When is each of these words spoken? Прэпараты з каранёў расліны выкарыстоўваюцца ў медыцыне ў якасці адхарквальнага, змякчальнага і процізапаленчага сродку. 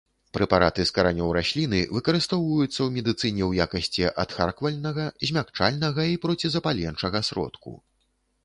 Прэпараты 0.35 0.83
з 0.89 0.93
каранёў 0.95 1.29
расліны 1.37 1.81
выкарыстоўваюцца 1.97 2.71
ў 2.71 2.87
медыцыне 2.95 3.43
ў 3.49 3.67
якасці 3.67 4.07
адхарквальнага, 4.23 5.03
змякчальнага 5.31 6.01
і 6.15 6.19
процізапаленчага 6.25 7.19
сродку. 7.29 7.77